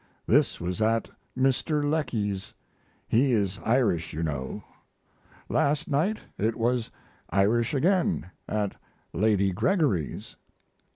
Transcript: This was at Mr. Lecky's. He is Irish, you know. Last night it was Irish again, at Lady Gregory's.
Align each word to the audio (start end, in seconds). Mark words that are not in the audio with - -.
This 0.25 0.59
was 0.59 0.81
at 0.81 1.11
Mr. 1.37 1.87
Lecky's. 1.87 2.55
He 3.07 3.33
is 3.33 3.59
Irish, 3.63 4.13
you 4.13 4.23
know. 4.23 4.63
Last 5.47 5.87
night 5.87 6.17
it 6.39 6.55
was 6.55 6.89
Irish 7.29 7.75
again, 7.75 8.31
at 8.47 8.75
Lady 9.13 9.51
Gregory's. 9.51 10.37